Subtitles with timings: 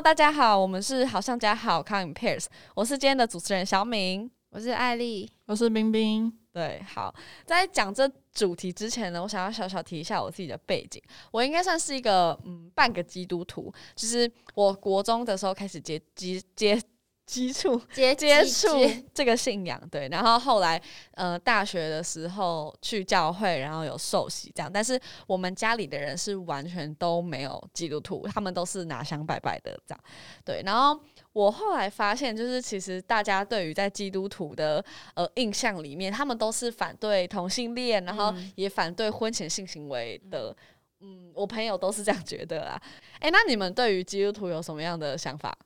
[0.00, 6.32] Hello，大家好，我们是好像加好康 in pairs，我是今天的主持人小敏，我是艾丽，我是冰冰。
[6.54, 7.14] 对，好，
[7.44, 16.82] 在讲这主题之前呢，我想要小小提一下我自己的背景，我应该算是一个嗯半个基督徒，就是我国中的时候开始接接接。
[17.30, 18.68] 接触接接触
[19.14, 20.80] 这个信仰，对，然后后来
[21.12, 30.00] 呃大学的时候去教会，然后有受洗这样，但是我们家里的人是完全都没有基督徒，他们都是拿香拜拜的这样，
[30.44, 31.00] 对，然后
[31.32, 40.52] 我后来发现，就是其实大家对于在基督徒的呃印象里面，他们都是反对同性恋，然后也反对婚前性行为的，
[40.98, 42.82] 嗯，我朋友都是这样觉得啊，
[43.20, 45.56] 哎，那你们对于基督徒有什么样的想法？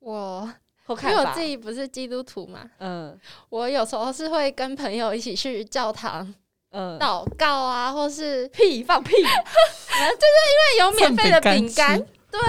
[0.00, 0.52] 我。
[0.88, 3.18] 因为我自己不是基督徒嘛，嗯，
[3.48, 6.34] 我有时候是会跟朋友一起去教堂，
[6.72, 11.98] 嗯，祷告啊，或是屁放屁， 就是因为有免费的饼干，
[12.30, 12.40] 对，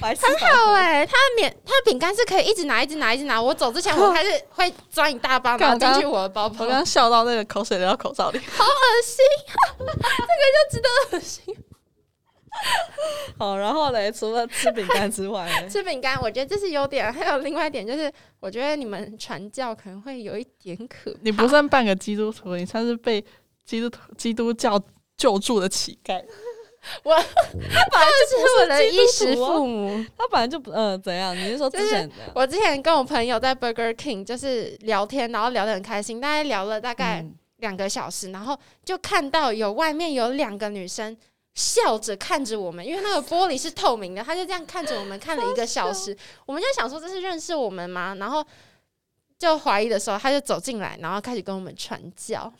[0.00, 3.40] 很好哎，它免他的饼干是可以一直拿，一直拿，一直拿。
[3.40, 6.64] 我走之前，我还是会装一大包拿进去我的包包。
[6.64, 9.24] 我刚刚笑到那个口水流到口罩里，好恶心，
[9.78, 11.56] 这个就值得恶心。
[13.38, 17.12] 好，然后嘞，除了吃饼干之外，吃饼干，我觉得这是优点。
[17.12, 21.14] 还有另外一点就是，我觉得你们传教可能会有一点可。
[21.22, 23.22] 你不算半个基督徒，你算是被
[23.64, 24.80] 基督基督教
[25.16, 26.22] 救助的乞丐。
[27.02, 27.24] 我他
[27.90, 31.36] 本来就是我的衣食父母，他本来就不嗯怎样？
[31.36, 32.08] 你是说之前？
[32.34, 37.24] 我之前跟我朋友在 Burger King 就是聊天，然后聊得很开心，大概聊了大概
[37.56, 41.16] 两个小时，然后就看到有外面有两个女生。
[41.56, 46.16] 笑着看着我们，因为那个玻璃是透明的，他就这样看着我们看了一个小时。
[46.44, 48.14] 我们就想说这是认识我们吗？
[48.16, 48.46] 然后
[49.38, 52.52] 就怀疑的时候，他就走进来，然后开始跟我们传教。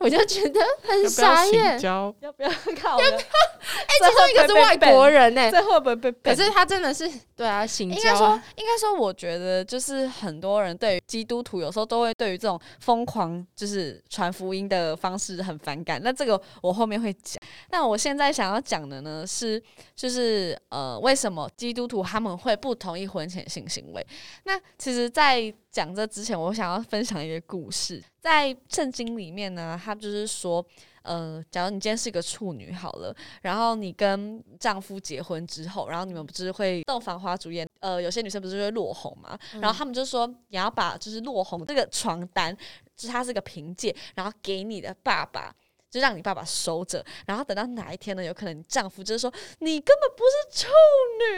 [0.00, 2.50] 我就觉得很傻眼，要不要
[2.80, 2.96] 靠？
[2.96, 6.10] 哎，其中一个是外国人呢，这会不会被？
[6.22, 7.06] 可是他真的是
[7.36, 7.96] 对啊，行教。
[7.96, 16.00] 应该说，应该说，我觉得就是很多人对于基督徒有时候都会对于这种疯狂就是传福音的方式很反感。
[16.02, 17.38] 那这个我后面会讲。
[17.70, 19.62] 那我现在想要讲的呢是，
[19.94, 24.06] 就是呃，为什么基督徒他们会不同意婚前性行为？
[24.44, 30.64] 那其实，在讲这之前，我想要分享一个故事，在圣经里面呢，他就是说，
[31.02, 42.52] 呃，假如你今天是一个处女好了，然后你跟丈夫结婚之后，然后你们不是会洞房花烛夜，呃，有些女生不是会落红嘛，然后他们就说你要把就是落红这个床单，
[42.96, 45.54] 就是它是个凭借，然后给你的爸爸，
[45.88, 50.72] 就让你爸爸收着，然后等到哪一天呢，有可能你丈夫就是说你根本不是处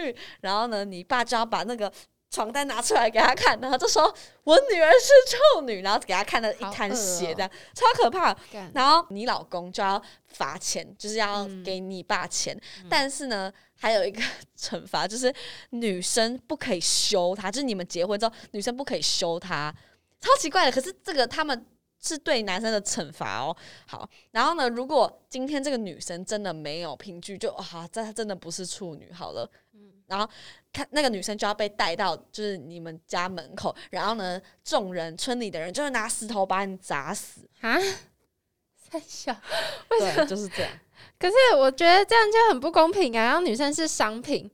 [0.07, 1.93] 女，然后呢，你爸就要把那个。
[2.33, 4.13] 床单拿出来给他看，然后就说
[4.43, 8.35] ：“我女儿是处女。”然后给他看了一滩血，这样超可怕。
[8.73, 12.59] 然后你老公就要罚钱，就是要给你爸钱。
[12.89, 14.23] 但是呢，还有一个
[14.59, 15.31] 惩罚， 就是
[15.71, 19.71] 女生不可以休他，就是你们结婚之后，女生不可以休他，
[20.19, 20.73] 超奇怪的。
[20.73, 21.67] 可是这个他们
[22.01, 23.55] 是对男生的惩罚哦。
[23.87, 29.13] 好，然后呢，如果今天这个女生真的没有凭据，就啊，这她真的不是处女。
[29.13, 29.47] 好了，
[30.13, 30.33] 然后。
[30.75, 37.79] 看那个女生就要被带到就是你们家门口，然后呢，众人村里的人就会拿石头把你砸死啊！
[38.91, 39.37] 太小，
[39.91, 40.73] 对，就是这样。
[41.21, 43.23] 可是我觉得这样就很不公平啊！
[43.23, 44.51] 然后女生是商品，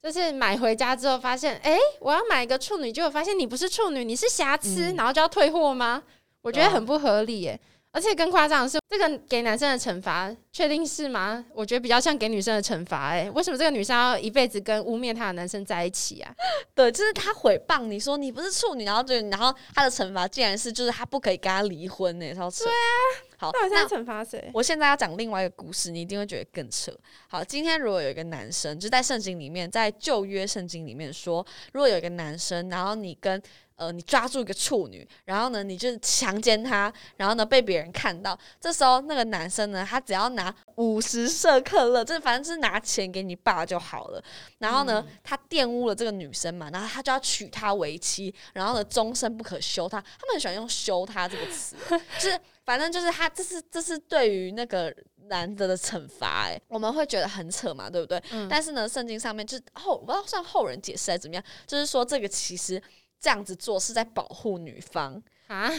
[0.00, 6.00] 就是买回家之后发现，哎，我要买一个处女，结果发现你不是处女，你是瑕疵，然后就要退货吗？
[6.42, 7.60] 我觉得很不合理耶。
[7.96, 11.42] 而且更夸张的是，这个给男生的惩罚确定是吗？
[11.54, 13.06] 我觉得比较像给女生的惩罚。
[13.08, 16.30] 哎，为什么这个女生要一辈子跟污蔑她的男生在一起啊？
[16.74, 22.34] 对，就是他诽谤你说你不是处女，然后就然后他的惩罚竟然是就是他不可以跟他离婚呢？
[22.34, 22.64] 超扯。
[22.64, 24.50] 对啊，好，那惩罚谁？
[24.52, 26.92] 我现在要讲另外一个故事，你一定会觉得更扯。
[27.28, 33.42] 好，今天如果有一个男生，就在圣经里面，在旧约圣经里面说，如果有一个男生，然后你跟
[33.76, 44.24] 呃，你抓住一个处女，然后呢，你就是强奸她，然后呢被别人看到，这时候那个男生呢，他只要拿五十舍克勒，这反正是拿钱给你爸就好了。
[44.58, 50.00] 然后呢，他玷污了这个女生嘛，然后他就要娶她为妻，然后呢终身不可休她。
[50.00, 51.76] 他们很喜欢用“休她”这个词，
[52.18, 54.90] 就是反正就是他这是这是对于那个
[55.28, 56.46] 男的的惩罚。
[56.46, 58.22] 哎，我们会觉得很扯嘛，对不对？
[58.48, 62.82] 但是呢，圣经上面就是后我不知道算后人解释还是怎么样，就是说这个其实。
[63.20, 65.70] 这样子做是在保护女方啊？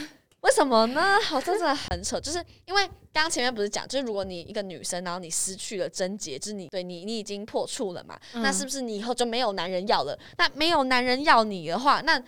[0.41, 1.19] 为什么呢？
[1.19, 10.17] 好，这真的很扯，就是因为刚刚前面不是讲，就是如果你一个女生，然后你失去了贞洁，就是你对你你已经破处了嘛，那是不是你以后就没有男人要了？
[10.37, 12.21] 那没有男人要你的话，那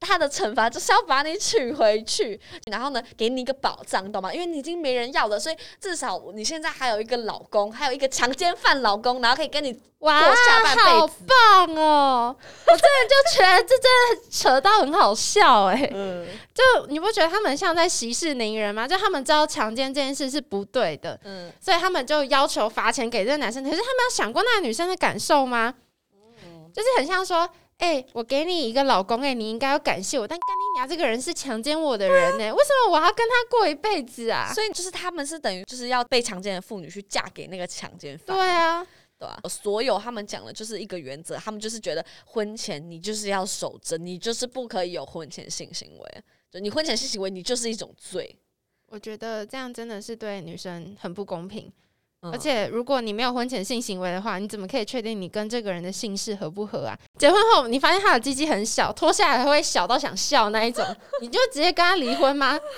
[0.00, 2.38] 他的惩罚就是要把你娶回去，
[2.70, 4.32] 然后呢，给你一个保障，懂吗？
[4.32, 12.36] 因为你已经没人要了，所以至少你现在还有一个老公，还有一个强奸犯老公，然后可以跟你哇，过下半辈子好棒哦！
[12.66, 18.86] 我真的就觉得这真的扯到很好笑哎、嗯就你不觉得他们像在息事宁人吗？
[18.86, 23.62] 就他们知道强奸这件事是不对的，嗯，所以他们就要求罚钱给这个男生。
[23.62, 25.74] 可是他们有想过那个女生的感受吗？
[26.44, 34.50] 嗯就是很像说，哎、我给你一个老公、哎，你应该要感谢我，但干你娘这个人是强奸我的人呢、为什么我要跟他过一辈子啊？
[34.52, 38.84] 所以就是他们是等于就是要被强奸的妇女去嫁给那个强奸犯，对啊，
[39.18, 48.36] 对啊、所有他们讲的就是一个原则，他们就是觉得婚前你就是要守贞，你就是不可以有婚前性行为，就你婚前性行为你就是一种罪，
[48.88, 51.72] 我觉得这样真的是对女生很不公平。
[52.26, 56.98] 嗯而且，如果你没有婚前性行为的话，你怎么可以确定你跟这个人的姓氏合不合啊？
[57.18, 60.84] 结婚后，你发现他的鸡鸡很小，脱下来还会小到想笑那一种，
[61.20, 62.58] 你就直接跟他离婚吗？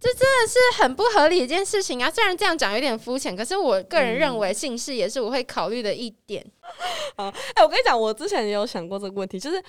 [0.00, 2.10] 这真的是很不合理一件事情啊！
[2.10, 6.42] 虽然这样讲有点肤浅，可是我个人认为姓氏也是我会考虑的一点。
[7.16, 9.62] 哎、我跟你讲，我之前也有想过这个问题，就是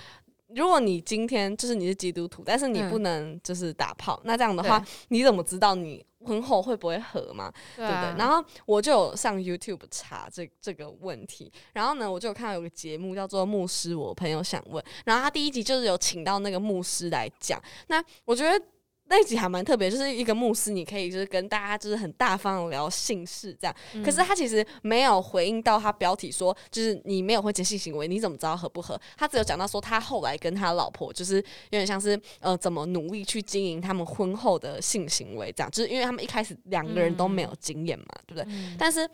[0.54, 7.52] 如果你今天就是你是基督徒，但是你嗯不能就是打炮，那这样的话，你怎么知道你婚后会不会合嘛？
[7.76, 8.18] 对对不对？
[8.18, 18.64] 然后我就有上 YouTube 查这这个问题，然后呢，我就有看到有个节目叫做《牧师》，我朋友想问，然后他第一集就是有请到那个牧师来讲，那我觉得。
[19.12, 23.76] 那一集还蛮特别，就是一个牧师，你可以就是跟大家就是很大方的聊姓氏这样。
[24.02, 28.98] 可是他其实没有回应到他标题说，就是你没有婚前性行为，你怎么知道合不合？
[29.18, 31.42] 他只有讲到说他后来跟他老婆就是有
[31.72, 38.50] 点像是呃怎么努力去经营他们婚后的性行为，这样就是因为他们一开始两个人都没有经验嘛，对不对？
[38.78, 39.06] 但是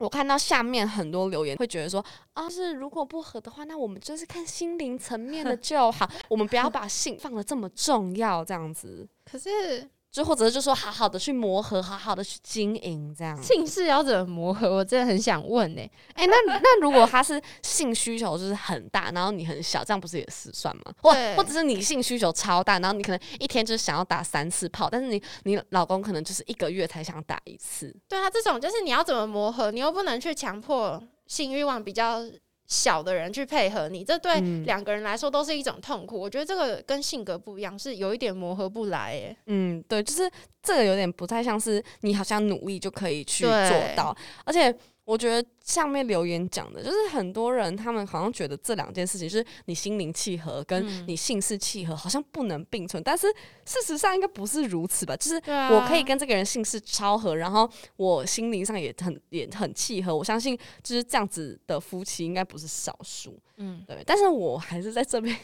[0.00, 2.02] 我看到下面很多留言会觉得说
[2.32, 9.06] 啊，是如果不合的话，那我们就是看心灵层面的就好， 我们不要 把性放的这么重要，这样子。
[9.30, 13.40] 可是就或者是就说好好的去磨合，好好的去经营，这样。
[13.40, 14.68] 性事要怎么磨合？
[14.68, 15.80] 我真的很想问呢、
[16.14, 20.82] 哎、那那如果他是性需求就是很大，然后你很小，这样不是也是算吗？
[21.00, 27.94] 或或者是你性需求超大，然后你可能一天就是想要打三次炮，但是你你老公可能就是一个月才想打一次。
[28.08, 32.20] 对啊，这种就是你要怎么磨合，你又不能去强迫性欲望比较
[32.70, 36.18] 小的人去配合你，这对嗯两个人来说都是一种痛苦。
[36.18, 39.36] 我觉得这个跟性格不一样，是有一点磨合不来耶。
[39.46, 40.30] 嗯，对，就是
[40.62, 43.52] 这个有点不太像是你好像努力就可以去做
[43.96, 44.72] 到，而且
[45.04, 53.26] 我觉得下面留言讲的，就是很多人他们好像觉得这两件事情，就是你心灵契合跟嗯你性事契合好像不能并存，但是
[53.64, 55.16] 事实上应该不是如此吧？
[55.16, 55.36] 就是
[55.72, 63.36] 我可以跟这个人性事超合，然后我心灵上也很也很契合，我相信就是这样子的夫妻应该不是少数。
[63.56, 65.36] 嗯，对，但是我还是在这边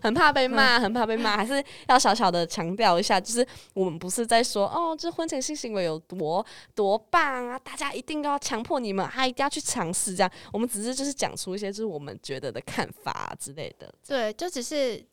[0.00, 6.44] 很怕被骂，很怕被骂，还是要小小的强调一下，就是我们不是在说哦，这婚前性行为有多
[6.74, 10.30] 多棒啊，大家一定要强迫你们，啊一定要去尝试这样。
[10.52, 13.92] 我们只是就是讲出一些就是我们觉得的看法、啊、之类的。
[14.06, 15.04] 对，就只是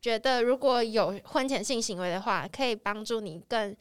[0.00, 3.74] 觉得如果有婚前性行为的话，可以帮助你更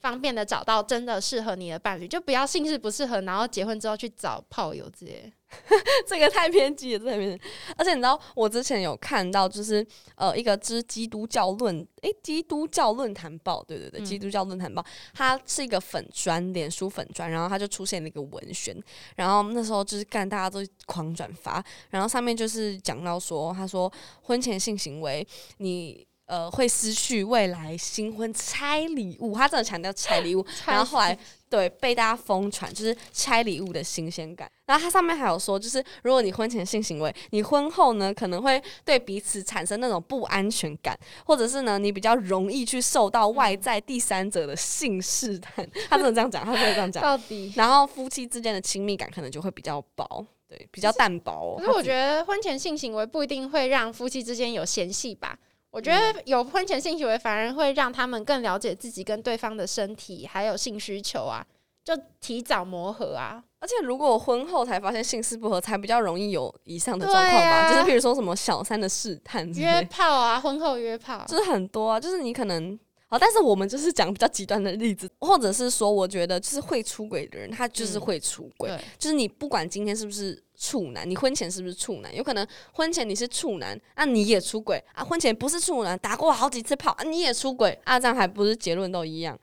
[0.00, 5.32] 方便的找到真的适合你的伴侣，就不要性事不适合，然后结婚之后去找炮友之类的。
[6.06, 7.44] 这个太偏激了，这个太偏激。
[7.76, 18.80] 而且你知道，我之前有看到，就是呃，一个之基督教论，诶，基督教论坛报，对对对，嗯基督教论坛报，它是一个粉砖，脸书粉砖，然后它就出现了一个文宣，
[19.16, 23.92] 然后那时候就是干大家都狂转发，然后上面就是讲到说，他说
[24.22, 25.26] 婚前性行为，
[25.58, 26.06] 你。
[26.30, 31.18] 呃，会失去未来新婚拆礼物，他真的强调拆礼物，然后后来
[31.48, 34.48] 对被大家疯传，就是拆礼物的新鲜感。
[34.66, 40.96] 然后它上面还有说，就是如果你婚前性行为，你婚后呢可能会对彼此产生那种不安全感，
[41.26, 45.68] 或者是呢你比较容易去受到外在第三者的性试探。
[45.88, 47.02] 他真的这样讲，他真的这样讲。
[47.02, 47.52] 到底？
[47.56, 51.58] 然后夫妻之间的亲密感可能就会比较薄，对，比较淡薄、哦。
[51.58, 55.36] 可是我觉得，得婚前性行为不一定会让夫妻之间有嫌隙吧。
[55.70, 61.46] 我觉得有婚前性行为反而会让他们更了解自己跟对方的身体还有性需求啊，
[61.84, 63.42] 就提早磨合啊。
[63.60, 67.56] 而且如果婚后才发现性事不合，才比较容易有以上的状况吧。
[67.66, 89.40] 啊就是比如说什么小三的试探约炮啊，婚后约炮，就是很多啊，就是你可能好，但是我们就是讲比较极端的例子，或者是说，我觉得就是会出轨的人，他就是嗯会出轨，对，就是你不管今天是不是处男，你婚前是不是处男，有可能婚前你是处男，那你也出轨啊，婚前不是处男，打过好几次炮啊你也出轨啊，这样还不是结论都一样？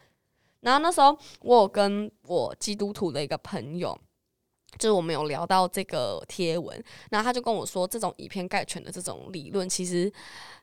[0.60, 4.00] 然后那时候我有跟我基督徒的一个朋友。
[4.78, 10.12] 就是我们有聊到这个贴文，然后他就跟我说，这种以偏概全的这种理论，其实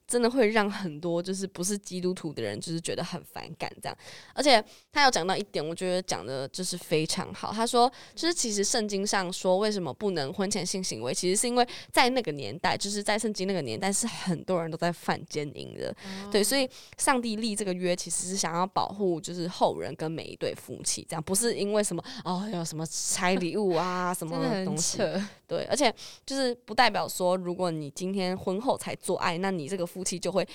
[0.07, 3.97] 真的会让很多就是不是基督徒的人就是觉得很反感这样。
[4.35, 7.51] 而且他有讲到一点，我觉得讲的就是非常好。
[7.53, 15.95] 他说，就是其实圣经上说为什么不能婚前性行为，其实是因为在那个年代，就是在圣经那个年代，是很多人都在犯奸淫的。
[16.31, 16.69] 对，所以
[16.99, 24.99] 上帝立这个约，其实是想要保护就是后人跟每一对夫妻，这样不是因为什么哦有什么拆礼物啊什么东西。
[25.47, 25.95] 对，而且
[26.27, 30.47] 就是不代表说，如果你今天婚后才做爱，那你这个夫妻就会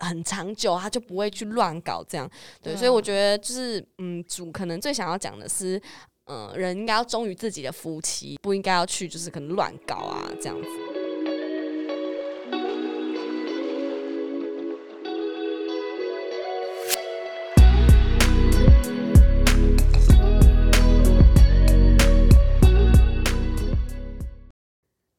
[0.00, 2.28] 很长久，他就不会去乱搞这样。
[2.60, 5.80] 对，所以我觉得就是嗯，主可能最想要讲的是，
[6.26, 10.68] 嗯，人应该要忠于自己的夫妻，不应该要去就是可能乱搞啊这样子。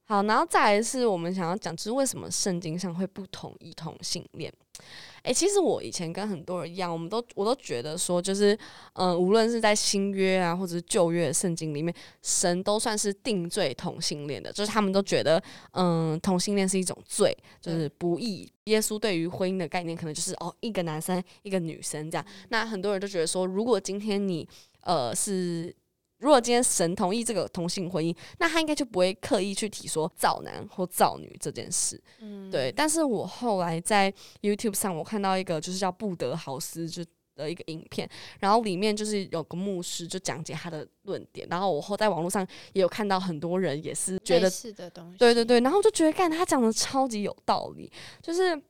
[0.10, 4.52] 好，然后再来是我们想要讲，就是为什么圣经上会不同意同性恋？
[5.22, 8.58] 诶，其实我以前跟很多人一样，我们都我都觉得说，就是
[8.94, 15.40] 嗯，无论是在新约啊，或者是旧约圣经里面，神都算是定罪同性恋的，就是他们都觉得
[15.74, 18.52] 嗯，同性恋是一种罪，就是不义。
[18.64, 22.26] 耶稣对于婚姻的概念，可能就是哦，一个男生一个女生这样。
[22.48, 24.50] 那很多人都觉得说，如果今天你
[24.82, 25.72] 呃是。
[26.20, 32.02] 如果今天神同意这个同性婚姻，那他应该就不会刻意去提说造男或造女这件事。
[32.20, 32.72] 嗯，对。
[32.72, 37.04] 但是我后来在 YouTube 上，我看到一个就是叫布德豪斯就
[37.36, 38.10] 的一个影片，
[38.40, 48.62] 然后里面就是有个牧师就讲解他的论点，然后我后在网络上也有看到很多人也是觉得是的东西，对对对，然后就觉得干他讲的超级有道理，就是。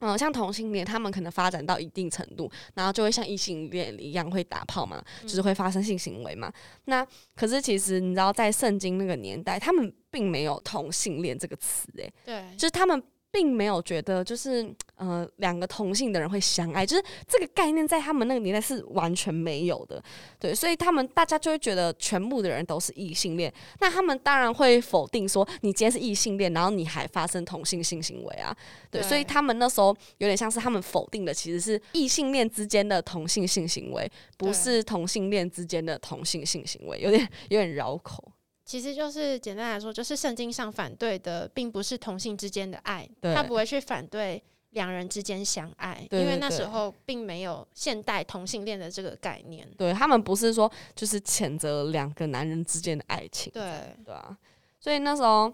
[0.00, 6.52] 嗯，像同性恋，他们可能发展到一定程度，然后就会像异性恋一样会打炮嘛，就是会发生性行为嘛。
[6.84, 13.02] 那可是其实你知道，在圣经那个年代，他们并没有同性恋这个词，诶，对，就是他们。
[13.38, 20.02] 并没有觉得就是呃两个同性的人会相爱，就是这个概念在他们那个年代是完全没有的，
[20.40, 28.52] 对，所以他们大家就会觉得全部的人都是异性恋，那他们当然会否定说你今天是异性恋，然后你还发生同性性行为啊，
[28.90, 38.32] 对，所以他们那时候有点像是他们否定的其实是异性恋之间的同性性行为，不是同性恋之间的同性性行为，有点有点绕口。
[38.68, 49.66] 其实就是简单来说，就是圣经上反对的，并不是同性之间的爱，他不会去反对两人之间相爱，因为那时候并没有现代同性恋的这个概念。
[49.78, 53.64] 对他们不是说就是谴责两个男人之间的爱情，对
[54.04, 54.36] 对啊。
[54.78, 55.50] 所以那时候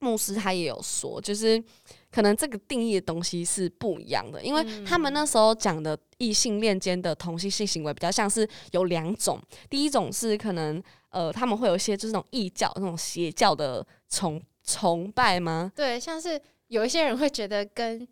[0.00, 1.62] 牧师他也有说，就是
[2.10, 9.40] 可能这个定义的东西是不一样的，因为他们那时候讲的异性恋间的同性性行为比较像是有两种，
[9.70, 10.82] 第一种是可能。
[11.12, 15.72] 呃，他们会有一些就是那种异教、那种邪教的崇崇拜吗？
[15.74, 18.06] 对，像是有一些人会觉得跟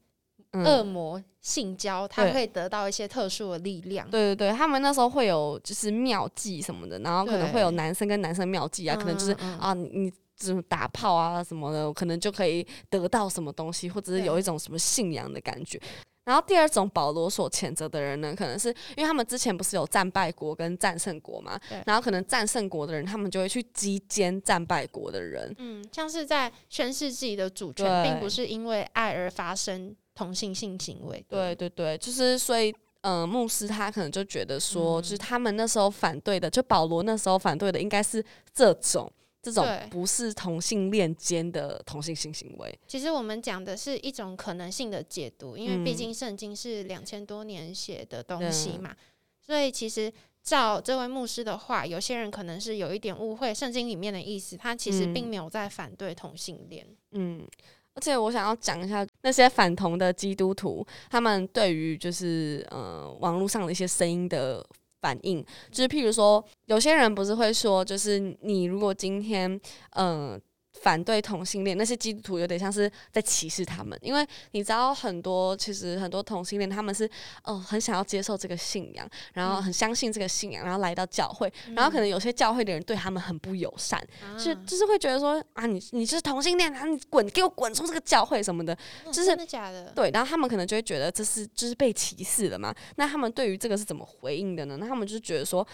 [0.50, 4.10] 恶魔性交，他会得到一些特殊的力量。
[4.10, 9.30] 对对对，他们那时候会有就是妙计什么的，然后可能会有男生跟男生妙计啊，可能就是
[9.60, 15.80] 啊，你这种打炮啊什么的，可能就可以得到什么东西，或者是有一种什么信仰的感觉。
[16.24, 25.54] 然后第二种保罗所谴责的人呢，可能是因为他们之前不是有战败国跟战胜国嘛，然后可能战胜国的人，他们就会去击歼战败国的人。
[25.56, 31.24] 嗯，像是在宣示自己的主权，并不是因为爱而发生同性性行为。
[31.30, 39.10] 对对对，就是所以，嗯，牧师他可能就觉得说，就是他们那时候反对的，就保罗那时候反对的，应该是这种。
[39.40, 42.78] 这种不是同性恋间的同性性行为。
[42.86, 48.94] 其实我们讲的是一种可能性的解读，因为毕竟圣经是两千多年写的东西嘛，
[49.40, 56.86] 所以其实照这位牧师的话，有些人可能是有一点误会圣经里面的意思，他其实并没有在反对同性恋。
[57.12, 57.46] 嗯，
[57.94, 64.66] 而且我想要讲一下那些反同的基督徒，他们对于就是呃网络上的一些声音的。
[65.00, 69.60] 反应就是，譬如说，有些人不是会说，就是你如果今天，
[69.96, 70.40] 嗯。
[70.82, 77.08] 反对同性恋，那些基督徒有点像是在歧视他们，因为你知道很多其实很多同性恋他们是
[77.44, 84.02] 哦很想要接受这个信仰，然后很相信这个信仰，然后来到教会，然后可能有些教会的人对他们很不友善，
[84.42, 89.92] 就就是会觉得说啊你你是同性恋，啊你滚给我滚出这个教会什么的，就是真的假的？
[89.94, 92.74] 对，然后他们可能就会觉得这是就是被歧视了嘛？
[92.96, 94.76] 那他们对于这个是怎么回应的呢？
[94.78, 95.66] 那他们就觉得说。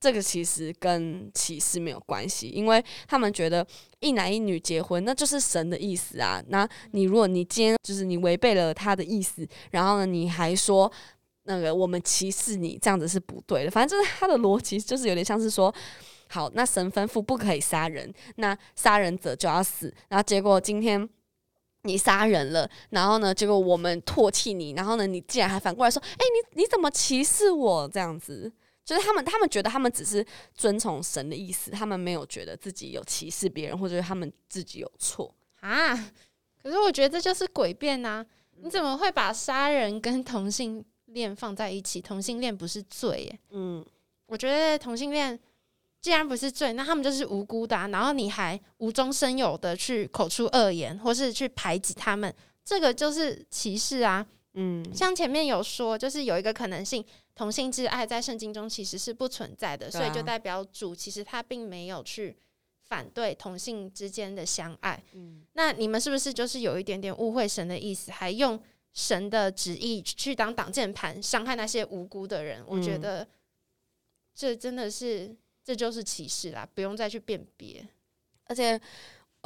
[0.00, 3.66] 这个其实跟歧视没有关系，因为他们觉得
[4.00, 6.42] 一男一女结婚那就是神的意思啊。
[6.48, 10.90] 那你如果你今天就是你违背了他的意思，然后呢你还说
[11.44, 13.70] 那个我们歧视你，这样子是不对的。
[13.70, 15.74] 反正就是他的逻辑就是有点像是说，
[16.28, 19.92] 好，那神吩咐不可以杀人，那杀人者就要死。
[20.08, 21.08] 然后结果今天
[21.82, 27.88] 你杀人了，然后呢，结果我们唾弃你，然后呢，你竟然还反过来说，哎、你你怎么歧视我？
[27.88, 28.52] 这样子，
[28.88, 35.34] 就是他们，他们觉得他们只是遵从神的意思，他们没有觉得自己有歧视别人，或者他们自己有错。
[35.60, 35.94] 啊！
[36.62, 38.24] 可是我觉得这就是诡辩呐！
[38.62, 42.00] 你怎么会把杀人跟同性恋放在一起？
[42.00, 43.38] 同性恋不是罪耶？
[43.50, 43.84] 嗯，
[44.24, 45.38] 我觉得同性恋
[46.00, 54.26] 既然不是罪，那他们就是无辜的啊、然后你还无中生有的去口出恶言，或是去排挤他们，这个就是歧视啊！
[54.60, 62.36] 嗯，像前面有说，就是有一个可能性，同性之爱在圣经中其实是不存在的，所以就代表主其实他并没有去
[62.82, 65.00] 反对同性之间的相爱。
[65.12, 68.60] 嗯那你们是不是就是有一点点误会神的意思，还用
[68.92, 72.64] 神的旨意去当挡箭盘，伤害那些无辜的人？
[72.66, 73.28] 我觉嗯得
[74.34, 77.86] 这真的是这就是歧视啦，不用再去辨别。
[78.50, 78.80] 而且，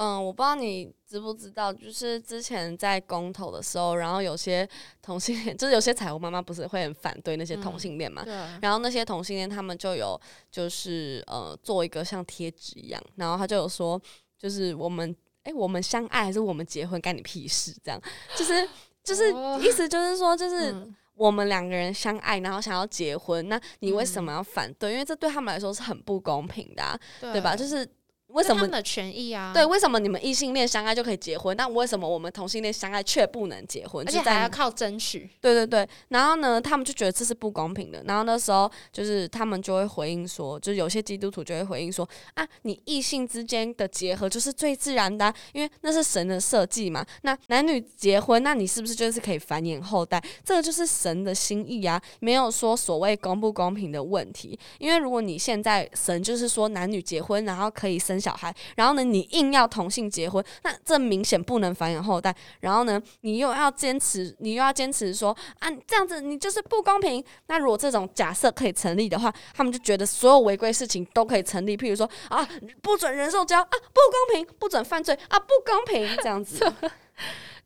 [0.03, 4.69] 嗯，我不知道你知不知道，就是之前在公投的时候，然后有些
[5.01, 8.25] 同性恋， 就是有些彩虹妈妈不是会很反对那些同嗯性恋嘛？
[8.25, 14.01] 对啊，然后那些同性恋他们就有就是呃做一个像贴纸一样，然后他就有说，
[14.37, 17.73] 就是我们哎、我们相爱还是我们结婚干你屁事？
[17.85, 18.01] 这样
[18.37, 18.69] 就是
[19.05, 20.73] 就是哦意思就是说就是。
[20.73, 24.93] 嗯我们两个人相爱，然后想要结婚，那你为什嗯么要反对？
[24.93, 27.55] 因为这对他们来说是很不公平的、啊，对对吧？
[27.55, 27.87] 就是
[28.33, 29.53] 为什么的权益啊？
[29.55, 34.07] 对，为什么你们异性恋相爱就可以结婚，那为什么我们同性恋相爱却不能结婚？
[34.07, 35.29] 而且还要靠争取。
[35.41, 38.03] 对对对，然后呢，他们就觉得这是不公平的。
[38.07, 47.05] 然后那时候就是他们就会回应说，就是有些基督徒就会回应说啊，你异性之间的结合就是最自然的啊、因为那是神的设计嘛。
[47.23, 50.23] 那男女结婚，那你是不是就是可以繁衍后代？
[50.45, 54.59] 这个就是神的心意啊，没有说所谓公不公平的问题。
[54.79, 62.33] 因为如果你现在神就是说男女结婚，然后可以生小孩，然后呢你硬要同性结婚，那这明显不能繁衍后代。
[62.61, 67.23] 然后呢，你又要坚持，你又要坚持说啊，这样子你就是不公平。
[67.49, 72.49] 那如果这种假设可以成立的话，他们就觉得所有违规事情都可以成立，譬如说啊，
[72.81, 76.59] 不准人兽交啊，不公平；不准犯罪啊，不公平， 这样子。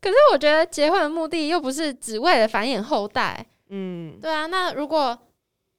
[0.01, 4.45] 可是我觉得结婚的目的又不是只为了繁衍后代，嗯，对啊。
[4.45, 5.17] 那如果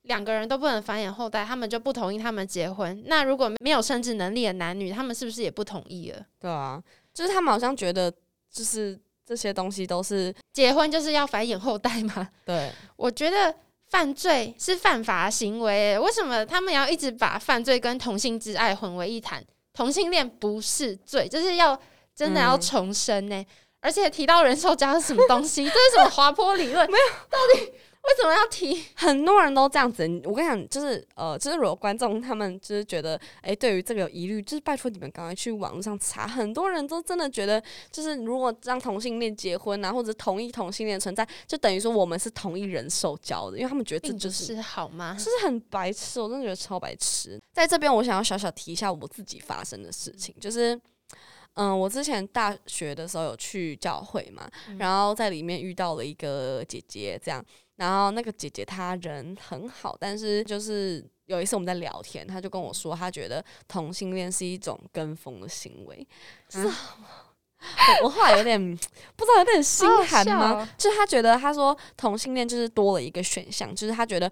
[0.08, 3.02] 两个人都不能繁衍后代，他们就不同意他们结婚。
[3.06, 6.26] 那如果没有生殖能力的男女，他们是不是也不同意了？
[6.40, 6.82] 对啊，
[7.14, 8.12] 就是他们好像觉得
[8.50, 12.28] 就是这些东西都是结婚就是要繁衍后代嘛？
[12.44, 13.54] 对，我觉得
[13.86, 19.44] 犯罪是犯法行为耶，为什么他们要一直把犯罪跟同性之爱混为一谈？
[19.74, 21.78] 同性恋不是罪，就是要
[22.14, 23.46] 真的要嗯重生呢。
[23.80, 25.62] 而且提到人兽交是什么东西？
[25.68, 26.84] 这是什么滑坡理论？
[26.90, 27.72] 没有，到底
[28.04, 28.84] 为什么要提？
[28.96, 30.02] 很多人都这样子。
[30.24, 36.26] 我跟你讲，就是呃，就是如果观众他们就是觉得，哎、对于这个有疑虑，就是拜托你们赶快去网络上查。
[36.26, 45.14] 很多人都真的觉得，就是如果让同性恋结婚啊，或者同意同性恋存在，就等于说我们是同一人受教的，因为他们觉得这就是是好吗？
[45.18, 47.38] 就是很白痴，我真的觉得超白痴。
[47.52, 50.80] 在这边，我想要小小提一下我自己发生的事情，就是，
[51.54, 57.44] 嗯，我之前大学的时候有去教会嘛，然后在里面遇到了一个姐姐，这样，
[57.78, 66.06] 然后那个姐姐她人很好，但是就是有一次我们在聊天，她就跟我说，她觉得同性恋是一种跟风的行为，
[66.48, 66.68] 就是。
[68.00, 68.56] 我我后来有点
[69.16, 70.36] 不知道，有点心寒吗？
[70.36, 74.30] 好好哦就是她觉得，她说同性恋就是多了一个选项，就是她觉得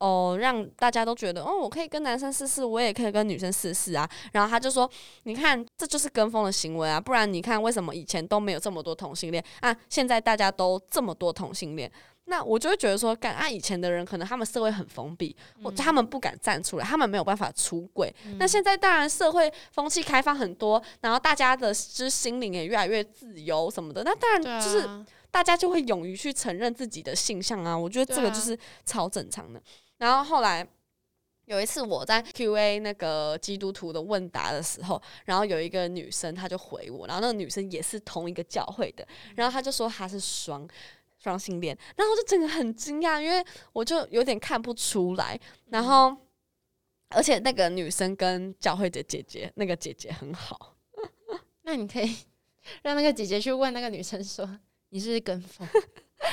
[0.00, 4.10] 哦，让大家都觉得哦，我可以跟男生试试，我也可以跟女生试试啊。
[4.32, 4.90] 然后他就说，
[5.22, 11.90] 你看，这就是跟风的行为啊，不然你看为什么以前都没有这么多同性恋啊，现在大家都这么多同性恋。
[12.26, 18.14] 那我就会觉得说，干啊，以前的人可能他们社会很封闭，或嗯他们不敢站出来，他们没有办法出柜。
[18.38, 24.88] 那现在当然社会风气开放很多，然后大家的就是心灵也越来越自由什么的，那当然就是
[25.30, 29.60] 大家就会勇于去承认自己的性向啊，我觉得这个就是超正常的。
[29.98, 30.66] 然后后来
[31.44, 39.06] 有一次我在 Q&A 那个基督徒的问答的时候，然后有一个女生她就回我，然后那个女生也是同一个教会的，
[39.36, 40.66] 然后她就说她是双
[41.24, 46.16] 双性恋，然后我就整个很惊讶，因为我就有点看不出来，然后。
[47.10, 50.74] 而且那个女生跟教会的姐姐，那个姐姐很好，
[51.62, 52.12] 那你可以
[52.82, 54.44] 让那个姐姐去问那个女生说
[54.90, 55.68] ：“你是不是跟风？”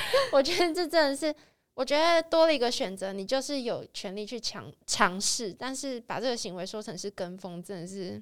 [0.32, 1.32] 我觉得这真的是，
[1.74, 8.20] 我觉得多了一个选择，你就是有权利去尝尝试，但是把这个行为说成是跟风，真的是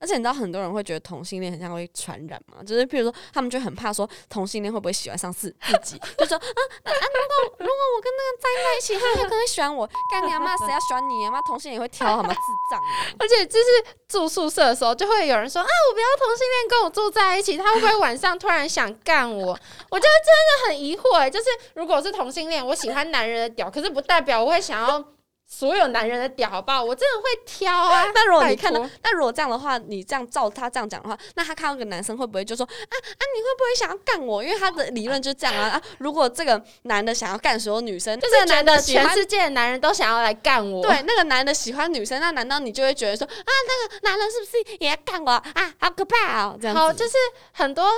[0.00, 6.40] 而且你知道很多人会觉得同性恋很像会传染嘛，就是比如说他们就很怕说同性恋会不会喜欢上自自己， 就说啊
[6.84, 12.32] 啊如果如果我跟那个在在一起，他有可能喜欢我，干你妈谁要喜欢你啊妈同性也会挑好吗？
[12.32, 12.80] 智障！
[13.18, 13.66] 而且就是
[14.08, 19.52] 住宿舍的时候，就会有人说啊，我不要同性恋跟我住在一起，他会不会晚上突然想干我？
[19.90, 25.04] 我就真的很疑惑、欸，就是如果是同性恋，我喜欢男人的屌，可是不代表我会想要
[25.52, 26.82] 所有男人的屌，好不好？
[26.82, 28.06] 我真的会挑啊。
[28.14, 34.44] 但如果你看到托，那如果这样的话，你这样照他这样讲的话，那他看到个男生会不会就说啊啊，你会不会想要干我？
[34.44, 35.82] 因为他的理论就是这样啊啊！
[35.98, 40.82] 如果这个男的想要干所有女生，就是这个男觉得全世界的男人都想要来干我。
[40.82, 45.74] 对，那个男的喜欢女生，那难道你就会觉得说啊，那个男人是不是也要干我啊？
[45.80, 46.56] 好可怕哦！
[46.60, 47.14] 这样子好，就是
[47.52, 47.90] 很多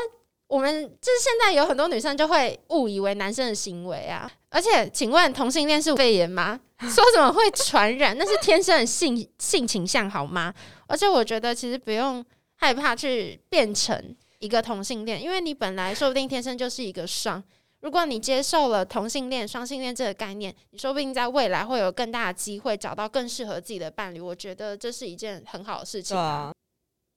[0.48, 6.60] 我们就是现在有很多女生就会误以为男生的行为啊，而且请问同性恋是肺炎吗？
[6.82, 8.16] 说什么会传染？
[8.18, 10.52] 那是天生的性性倾向好吗？
[10.86, 12.24] 而且我觉得其实不用
[12.56, 17.42] 害怕去变成一个同性恋，因为你本来说不定天生就是一个双。
[17.80, 24.20] 如果你接受了同性恋、双性恋这个概念，你说不定在未来会有更大的机会找到更适合自己的伴侣。
[24.20, 26.52] 我觉得这是一件很好的事情啊。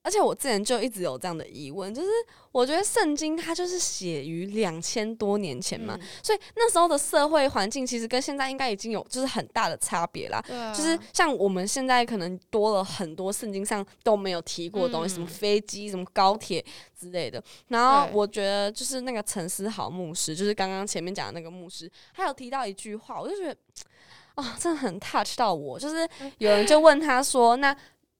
[0.06, 2.08] 而且我之前就一直有这样的疑问，就是
[2.52, 10.38] 我觉得圣经它就是写于两千多年前嘛，嗯所以那时候的社会环境其实跟现在应该已经有就是很大的差别啦。
[10.48, 16.64] 啊就是像我们现在可能多了很多圣经上都没有提过的东西，嗯什么飞机、什么高铁
[16.96, 17.42] 之类的。
[17.66, 23.56] 然后我觉得就是那个陈思豪牧师，就是刚刚前面讲的那个牧师，他有提到一句话，我就觉得
[24.36, 25.80] 啊、真的很 touch 到我。
[25.80, 27.74] 就是有人就问他说：“那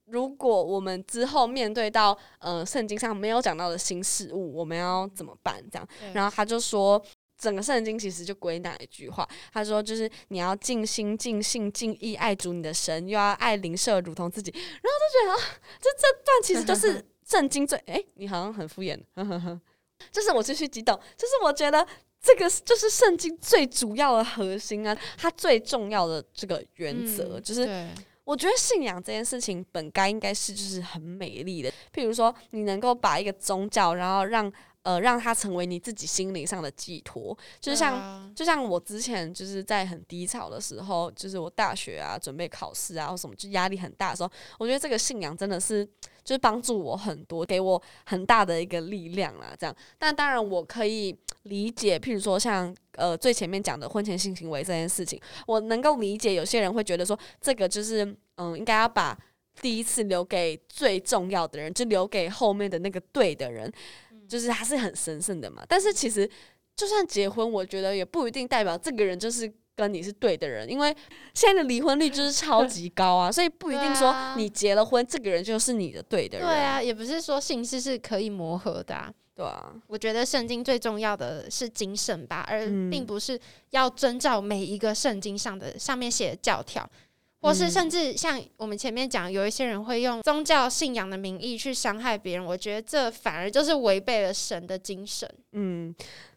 [0.06, 7.02] 如果我们之后面对到呃圣经上没有讲到的新事物，我们要怎么办？”这样，然后他就说。
[7.38, 14.50] 整个圣经其实就归纳一句话，他说就是你要尽心、尽性、尽意爱主你的神，又要爱邻舍如同自己。
[14.50, 19.60] 然后就觉得啊，这这段其实就是 圣经最哎、你好像很敷衍，呵呵呵
[20.10, 21.86] 就是我继续激动，就是我觉得
[22.22, 27.90] 这个就是圣经最主要的核心啊，它最重要的这个原则，嗯就是对
[28.26, 45.86] 我觉得信仰这件事情本该应该是就是很美丽的，譬如说你能够把一个宗教，然后让呃让它成为你自己心灵上的寄托，就是像、啊就像我之前就是在很低潮的时候，就是我大学啊准备考试啊或什么，就压力很大的时候，我觉得这个信仰真的是
[46.24, 49.54] 就是帮助我很多，给我很大的一个力量啦。
[49.56, 58.04] 这样，但当然我可以理解，譬如说像呃最前面讲的婚前性行为这件事情，我能够理解有些人会觉得说这个就是
[58.36, 59.18] 嗯应该要把。
[59.62, 63.72] 第一次留给最重要的人，就留给后面的那个对的人，
[64.28, 65.64] 就是他是很神圣的嘛。
[65.66, 66.28] 但是其实
[66.76, 70.94] 就算结婚，我觉得也不一定代表这个人就是跟你是对的人，因为
[71.32, 76.46] 现在的离婚率就是超级高啊，所以不一定说你结了婚，这个人就是你的对的人。
[76.46, 79.10] 对啊，也不是说姓氏是可以磨合的、啊。
[79.36, 82.88] 对啊，我觉得圣经最重要的是精神吧，而嗯。
[82.88, 83.38] 并不是
[83.70, 86.88] 要遵照每一个圣经上的上面写的教条，
[87.42, 87.70] 或是嗯。
[87.70, 95.30] 甚至像我们前面讲，有一些人会用宗教信仰的名义去伤害别人，我觉得这反而就是违背了神的精神。
[95.52, 95.94] 嗯，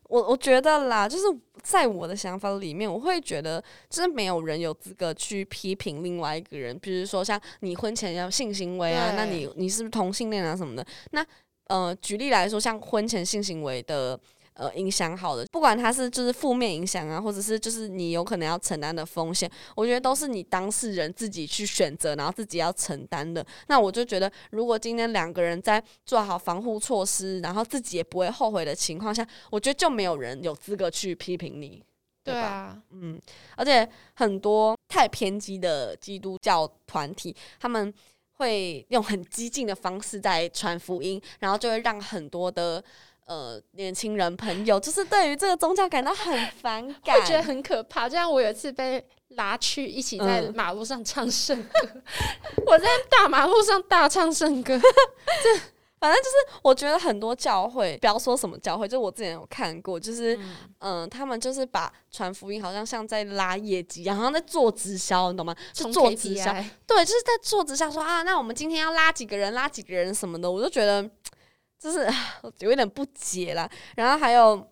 [0.10, 1.24] 我我觉得啦，就是
[1.64, 10.86] 在我的想法里面，我会觉得，就是没有人有资格去批评另外一个人，比如说像你婚前要性行为啊，那你你是不是同性恋啊什么的？
[11.12, 11.26] 那
[11.70, 14.20] 呃，举例来说，像婚前性行为的。
[14.56, 23.46] 呃，影响好的，不管它是就是负面影响啊，或者是就是你有可能要承担的风险，我觉得都是你当事人自己去选择，然后自己要承担的。
[23.68, 31.82] 那我就觉得，如果今天两个人在做好防护措施，然后自己也不会后悔的情况下，我觉得就没有人有资格去批评你，
[32.22, 32.42] 对吧？
[32.42, 33.18] 啊，嗯，
[33.56, 37.94] 而且很多太偏激的基督教团体，他们
[38.40, 42.82] 会用很激进的方式在传福音，然后就会让很多的
[43.26, 48.08] 呃年轻人朋友，就是对于这个宗教感到很反感，会觉得很可怕。
[48.08, 51.90] 就像我有一次被拉去一起在嗯马路上唱圣歌，
[52.66, 54.80] 我在大马路上大唱圣歌，
[56.00, 60.40] 反正就是我觉得很多教会，不要说什么教会，就我之前有看过，就是
[60.80, 65.56] 嗯、他们就是把传福音好像像在拉业绩一样，好像在做直销，你懂吗？
[65.74, 66.54] 就做直销，
[66.88, 71.08] 对，就是在做直销说啊，那我们今天要拉几个人，拉几个人什么的，我就觉得
[71.80, 72.10] 就是
[72.60, 73.70] 有一点不解啦。
[73.96, 74.66] 然后还有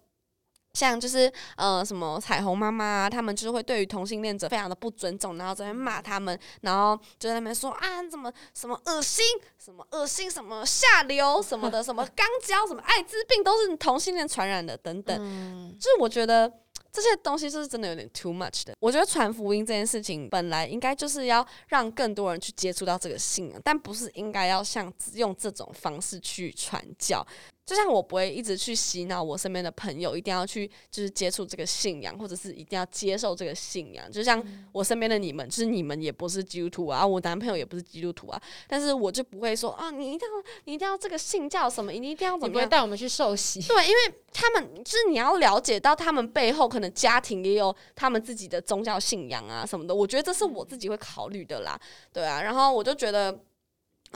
[0.77, 9.25] 像就是呃什么彩虹妈妈啊，他们就是会对于同性恋者非常的不尊重，然后在那边骂他们，然后就在那边说啊你怎么什么恶心，
[9.57, 15.17] 什么恶心，什么下流什么的，什么肛交，什么艾滋病都是同性恋传染的等等。
[15.19, 16.51] 嗯，就是我觉得
[16.91, 18.75] 这些东西就是真的有点 too much 的。
[18.79, 27.25] 我觉得传福音这件事情本来应该就是要让更多人去接触到这个信仰，但不是应该要像用这种方式去传教。
[27.67, 34.09] 就像我不会一直去洗脑我身边的朋友，一定要去就是接触这个信仰，或者是一定要接受这个信仰。
[34.09, 42.49] 就像我身边的你们，就是你们也不是基督徒啊，我男朋友也不是基督徒啊，但是我就不会说啊，你一定要你一定要这个信教什么，你一定要怎么样？
[42.49, 43.61] 你不会带我们去受洗？
[43.67, 51.77] 对，因为他们就是你要了解到他们背后可能家庭也有他们自己的宗教信仰啊什么的，我觉得这是我自己会考虑的啦。
[52.13, 53.37] 对啊，然后我就觉得。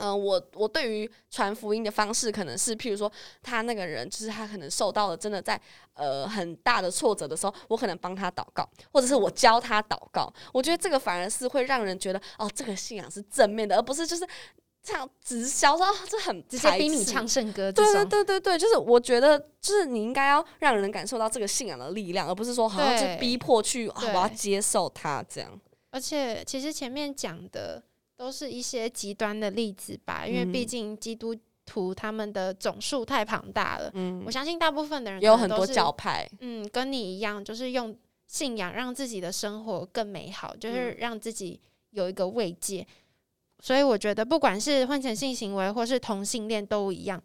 [0.02, 3.10] 嗯，我我对于传福音的方式，可能是譬如说，
[3.40, 5.58] 他那个人就是他可能受到了真的在
[5.94, 10.28] 呃很大的挫折的时候，我可能帮他祷告，或者是我教他祷告。
[10.52, 14.26] 我觉得这个反而是会让人觉得哦，这个信仰是正面的，而不是就是
[14.82, 17.70] 这样直销说这很直接逼你唱圣歌。
[17.70, 25.60] 对对对对对，就是我觉得就是你应该要让人感受到这个信仰的力量，而不是说好像就逼迫去我要接受他这样。
[25.92, 27.80] 而且其实前面讲的。
[28.16, 33.90] 都是一些极端的例子吧，因为毕竟基督徒他们的总数太庞大了。
[33.94, 37.96] 嗯，我相信大部分的人有很多教派，嗯，跟你一样，就是用
[38.26, 42.86] 信仰让自己的生活更美好，就是让自己有一个慰藉。
[43.60, 47.20] 所以我觉得，不管是婚前性行为或是同性恋都一样。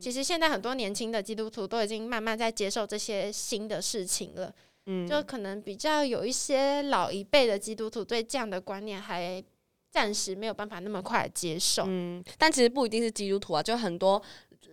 [0.00, 4.52] 其实现在很多年轻的基督徒都已经慢慢在接受这些新的事情了。
[4.86, 9.42] 嗯，就可能比较有一些老一辈的基督徒对这样的观念还。
[9.90, 14.22] 暂时没有办法那么快接受，嗯，但其实不一定是基督徒啊，就很多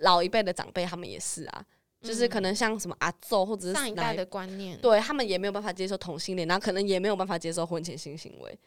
[0.02, 1.66] 老一辈的长辈他们也是啊，
[2.02, 8.60] 就是可能像什么阿奏或者是上一代的观念，对他们也没有办法接受同性恋，然后可能也没有办法接受婚前性行为。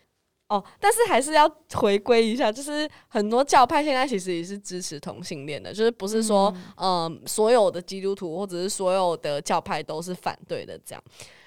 [0.49, 11.05] 哦，但是还是要回归一下，就是很多教派现在其实也是支持同性恋的，就是不是说嗯所有的基督徒或者是所有的教派都是反对的这样。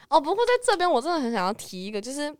[0.10, 2.32] 哦，不过在这边我真的很想要提一个，就是。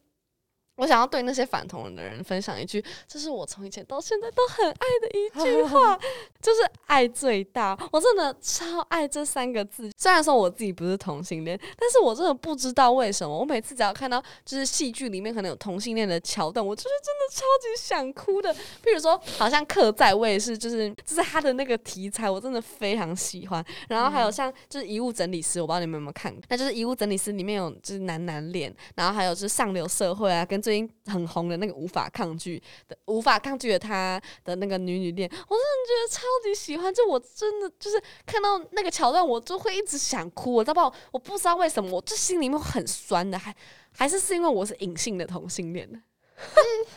[0.80, 6.00] 我想要对那些反同人的人分享一句，这是我从以前到现在都很爱的一句话，
[6.42, 7.78] 就是“爱最大”。
[7.92, 9.92] 我真的超爱这三个字。
[9.98, 18.54] 虽然说我自己不是同性恋，但是我真的不知道为什么，我每次只要看到就是戏剧里面可能有同性恋的桥段，我就是真的超级想哭的。
[18.54, 23.62] 譬如说，好像客在，我也是，就是就是他的那个题材，我真的非常喜欢。
[23.90, 30.58] 然后还有像就是遗物整理师，我不知道你们有没有看过，那就是遗物整理师里面有就是男男恋，然后还有就是上流社会啊，跟。
[30.69, 36.94] 最近很红的那个无法抗拒的无法抗拒的他的那个女女恋，我真的觉得超级喜欢。
[36.94, 40.54] 就我真的就是看到那个桥段，我就会一直想哭。
[40.54, 40.96] 我知道不？
[41.12, 43.56] 我不知道为什么，我这心里面很酸的，还
[43.92, 46.04] 还是是因为我是隐性的同性恋。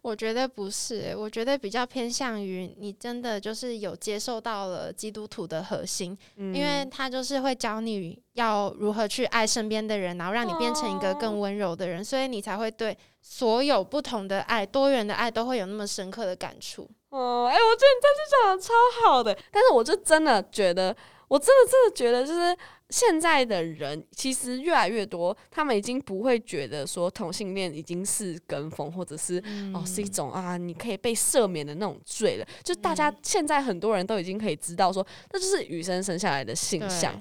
[0.00, 16.88] 我觉得不是，我觉得比较偏向于你真的就是有接受到了基督徒的核心，因为他就是会教你要如何去爱身边的人，然后让你变成一个更温柔的人，所以你才会对所有不同的爱、多元的爱都会有那么深刻的感触。
[17.10, 18.72] 哦，哎，我觉得你这句讲的超
[19.04, 22.56] 好的，但是我就真的觉得，我真的真的觉得就是。
[22.90, 29.42] 现在的人其实越来越多，他们已经不会觉得说同性恋已经是跟风，或者是
[29.74, 32.46] 哦是一种啊你可以被赦免的那种罪了。
[32.62, 37.12] 就大家现在很多人都已经可以知道说，那就是与生生下来的性向。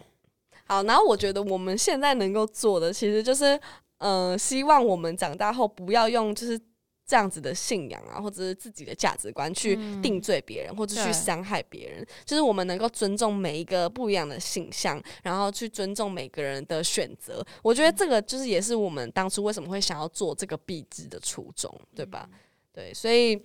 [0.66, 3.60] 好，然后我觉得我们现在能够做的，其实就是，
[3.98, 6.60] 嗯，希望我们长大后不要用就是。
[7.08, 17.42] 这样子的信仰啊，或者是自己的价值观去定罪别人，或者去伤害别人，就是我们能够尊重每一个不一样的形象，然后去尊重每个人的选择。
[17.64, 22.30] 我觉得这个就是也是我们当初为什么会想要做这个壁纸的初衷，对吧？
[22.74, 23.42] 对，所以。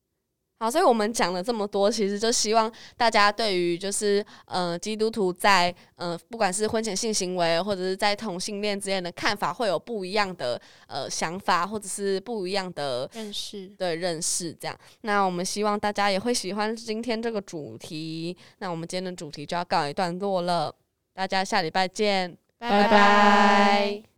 [0.62, 14.78] 好，所以我们讲了这么多，其实就希望大家对于就是呃基督徒在呃不管是婚前性行为或者是在同性恋之间的看法，会有不一样的呃想法，或者是不一样的认识对认识这样。
[15.00, 18.36] 那我们希望大家也会喜欢今天这个主题。
[18.58, 20.72] 那我们今天的主题就要告一段落了，
[21.12, 24.11] 大家下礼拜见，拜拜。